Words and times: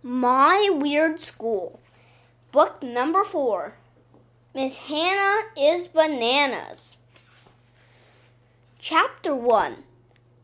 My 0.00 0.70
Weird 0.72 1.20
School, 1.20 1.80
Book 2.52 2.84
Number 2.84 3.24
Four 3.24 3.74
Miss 4.54 4.76
Hannah 4.76 5.48
is 5.56 5.88
Bananas. 5.88 6.98
Chapter 8.78 9.34
1 9.34 9.82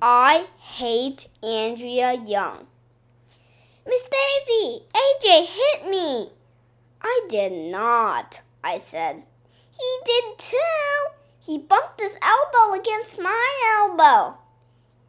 I 0.02 0.48
Hate 0.58 1.28
Andrea 1.40 2.14
Young. 2.14 2.66
Miss 3.86 4.02
Daisy, 4.02 4.86
AJ 4.92 5.46
hit 5.46 5.88
me. 5.88 6.32
I 7.00 7.20
did 7.28 7.52
not, 7.52 8.42
I 8.64 8.80
said. 8.80 9.22
He 9.70 9.98
did 10.04 10.36
too. 10.36 10.58
He 11.38 11.58
bumped 11.58 12.00
his 12.00 12.16
elbow 12.20 12.74
against 12.80 13.20
my 13.20 13.78
elbow. 13.78 14.36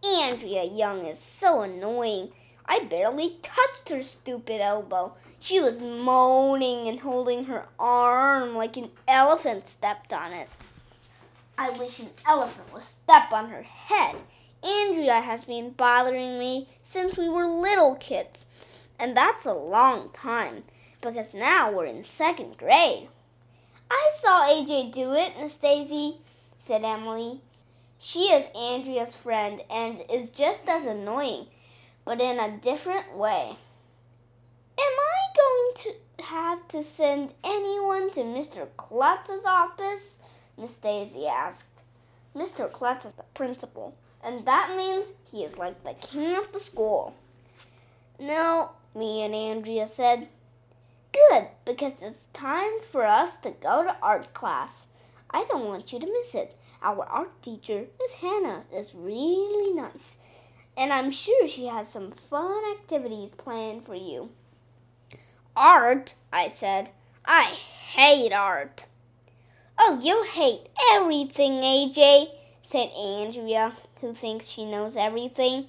Andrea 0.03 0.65
Young 0.65 1.07
is 1.07 1.17
so 1.17 1.61
annoying. 1.61 2.31
I 2.67 2.79
barely 2.79 3.37
touched 3.41 3.89
her 3.89 4.01
stupid 4.01 4.61
elbow. 4.61 5.13
She 5.39 5.59
was 5.59 5.79
moaning 5.79 6.87
and 6.87 6.99
holding 6.99 7.45
her 7.45 7.67
arm 7.77 8.55
like 8.55 8.77
an 8.77 8.89
elephant 9.07 9.67
stepped 9.67 10.13
on 10.13 10.33
it. 10.33 10.49
I 11.57 11.69
wish 11.69 11.99
an 11.99 12.09
elephant 12.27 12.73
would 12.73 12.83
step 12.83 13.31
on 13.31 13.49
her 13.49 13.61
head. 13.63 14.15
Andrea 14.63 15.21
has 15.21 15.45
been 15.45 15.69
bothering 15.71 16.39
me 16.39 16.67
since 16.81 17.17
we 17.17 17.29
were 17.29 17.45
little 17.45 17.95
kids, 17.95 18.45
and 18.99 19.15
that's 19.15 19.45
a 19.45 19.53
long 19.53 20.09
time 20.11 20.63
because 21.01 21.33
now 21.33 21.71
we're 21.71 21.85
in 21.85 22.03
second 22.03 22.57
grade. 22.57 23.07
I 23.91 24.11
saw 24.15 24.41
AJ 24.47 24.93
do 24.93 25.13
it, 25.13 25.33
Miss 25.39 25.53
said 26.57 26.83
Emily. 26.83 27.41
She 27.99 28.31
is 28.31 28.45
Andrea's 28.55 29.13
friend 29.13 29.61
and 29.69 30.03
is 30.09 30.31
just 30.31 30.67
as 30.67 30.85
annoying 30.85 31.47
but 32.05 32.21
in 32.21 32.39
a 32.39 32.57
different 32.57 33.17
way. 33.17 33.57
Am 34.77 34.93
I 34.99 35.35
going 35.35 35.73
to 35.75 36.23
have 36.23 36.67
to 36.69 36.83
send 36.83 37.33
anyone 37.43 38.11
to 38.11 38.21
Mr. 38.21 38.67
Klutz's 38.77 39.43
office? 39.43 40.17
Miss 40.57 40.75
Daisy 40.75 41.27
asked. 41.27 41.65
Mr. 42.35 42.71
Klutz 42.71 43.05
is 43.05 43.13
the 43.13 43.23
principal, 43.33 43.95
and 44.23 44.45
that 44.45 44.75
means 44.77 45.05
he 45.25 45.43
is 45.43 45.57
like 45.57 45.83
the 45.83 45.95
king 45.95 46.35
of 46.35 46.51
the 46.51 46.59
school. 46.59 47.15
No, 48.19 48.71
me 48.93 49.23
and 49.23 49.33
Andrea 49.33 49.87
said. 49.87 50.27
Good, 51.11 51.47
because 51.63 51.93
it's 52.01 52.25
time 52.33 52.81
for 52.91 53.05
us 53.05 53.37
to 53.37 53.51
go 53.51 53.83
to 53.83 53.95
art 54.01 54.33
class. 54.33 54.85
I 55.31 55.45
don't 55.45 55.65
want 55.65 55.91
you 55.91 55.99
to 55.99 56.05
miss 56.05 56.35
it. 56.35 56.57
Our 56.81 57.05
art 57.05 57.41
teacher, 57.41 57.85
Miss 57.99 58.13
Hannah, 58.13 58.63
is 58.73 58.93
really 58.93 59.73
nice 59.73 60.17
and 60.77 60.91
I'm 60.91 61.11
sure 61.11 61.47
she 61.47 61.67
has 61.67 61.89
some 61.89 62.11
fun 62.11 62.61
activities 62.77 63.29
planned 63.31 63.85
for 63.85 63.95
you. 63.95 64.29
Art, 65.55 66.15
I 66.33 66.49
said. 66.49 66.89
I 67.25 67.43
hate 67.43 68.33
art. 68.33 68.85
Oh, 69.79 69.99
you 70.01 70.23
hate 70.23 70.67
everything, 70.91 71.53
AJ, 71.53 72.29
said 72.61 72.89
Andrea, 72.89 73.73
who 74.01 74.13
thinks 74.13 74.47
she 74.47 74.65
knows 74.65 74.95
everything. 74.95 75.67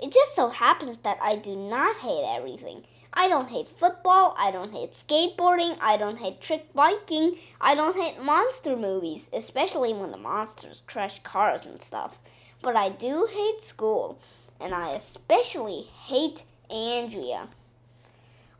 It 0.00 0.12
just 0.12 0.36
so 0.36 0.48
happens 0.48 0.98
that 0.98 1.18
I 1.20 1.36
do 1.36 1.56
not 1.56 1.96
hate 1.96 2.24
everything. 2.24 2.84
I 3.12 3.28
don't 3.28 3.48
hate 3.48 3.68
football, 3.68 4.36
I 4.38 4.50
don't 4.50 4.72
hate 4.72 4.92
skateboarding, 4.92 5.76
I 5.80 5.96
don't 5.96 6.18
hate 6.18 6.40
trick 6.40 6.72
biking, 6.74 7.38
I 7.60 7.74
don't 7.74 7.96
hate 7.96 8.22
monster 8.22 8.76
movies, 8.76 9.28
especially 9.32 9.92
when 9.92 10.12
the 10.12 10.18
monsters 10.18 10.82
crush 10.86 11.20
cars 11.22 11.64
and 11.64 11.82
stuff 11.82 12.18
but 12.62 12.76
I 12.76 12.88
do 12.88 13.28
hate 13.30 13.62
school, 13.62 14.18
and 14.60 14.74
I 14.74 14.90
especially 14.90 15.82
hate 15.82 16.44
Andrea. 16.70 17.48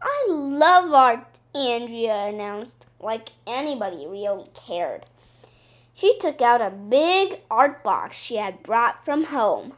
I 0.00 0.27
love 0.28 0.92
art, 0.92 1.27
Andrea 1.54 2.26
announced, 2.26 2.86
like 3.00 3.30
anybody 3.46 4.06
really 4.06 4.48
cared. 4.54 5.04
She 5.94 6.16
took 6.19 6.41
out 6.41 6.60
a 6.60 6.70
big 6.70 7.41
art 7.50 7.82
box 7.82 8.16
she 8.16 8.36
had 8.36 8.62
brought 8.62 9.04
from 9.04 9.25
home. 9.25 9.75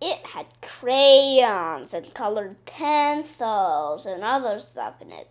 It 0.00 0.24
had 0.24 0.46
crayons 0.62 1.92
and 1.92 2.14
colored 2.14 2.64
pencils 2.64 4.06
and 4.06 4.24
other 4.24 4.60
stuff 4.60 5.00
in 5.02 5.12
it. 5.12 5.28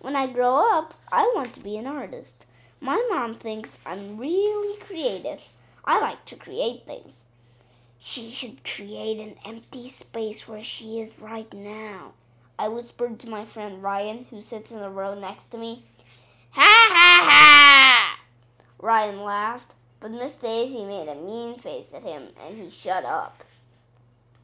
When 0.00 0.16
I 0.16 0.26
grow 0.26 0.66
up, 0.74 0.94
I 1.12 1.30
want 1.34 1.52
to 1.54 1.60
be 1.60 1.76
an 1.76 1.86
artist. 1.86 2.46
My 2.80 3.06
mom 3.10 3.34
thinks 3.34 3.76
I'm 3.84 4.16
really 4.16 4.78
creative. 4.80 5.40
I 5.84 6.00
like 6.00 6.24
to 6.26 6.36
create 6.36 6.84
things. 6.86 7.22
She 7.98 8.30
should 8.30 8.64
create 8.64 9.18
an 9.20 9.36
empty 9.44 9.90
space 9.90 10.48
where 10.48 10.64
she 10.64 11.00
is 11.00 11.18
right 11.18 11.52
now. 11.52 12.12
I 12.58 12.68
whispered 12.68 13.18
to 13.20 13.28
my 13.28 13.44
friend 13.44 13.82
Ryan, 13.82 14.26
who 14.30 14.42
sits 14.42 14.70
in 14.70 14.80
the 14.80 14.90
row 14.90 15.18
next 15.18 15.50
to 15.50 15.58
me. 15.58 15.84
Ha 16.52 16.60
ha 16.60 17.28
ha! 17.30 18.20
Ryan 18.78 19.22
laughed, 19.22 19.74
but 20.00 20.10
Miss 20.10 20.34
Daisy 20.34 20.84
made 20.84 21.08
a 21.08 21.14
mean 21.14 21.58
face 21.58 21.92
at 21.94 22.02
him 22.02 22.28
and 22.44 22.58
he 22.58 22.70
shut 22.70 23.04
up. 23.04 23.44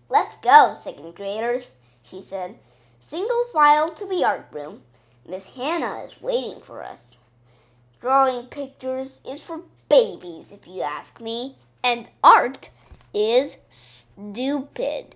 Let's 0.09 0.37
go, 0.37 0.75
second 0.79 1.15
graders, 1.15 1.73
she 2.03 2.23
said. 2.23 2.59
Single 3.01 3.45
file 3.53 3.91
to 3.95 4.07
the 4.07 4.25
art 4.25 4.47
room. 4.53 4.83
Miss 5.29 5.47
Hannah 5.47 6.05
is 6.05 6.21
waiting 6.23 6.61
for 6.61 6.83
us. 6.83 7.17
Drawing 8.01 8.47
pictures 8.47 9.21
is 9.27 9.43
for 9.43 9.63
babies, 9.89 10.53
if 10.53 10.67
you 10.67 10.83
ask 10.83 11.21
me, 11.21 11.57
and 11.83 12.09
art 12.23 12.71
is 13.15 13.57
stupid. 13.69 15.15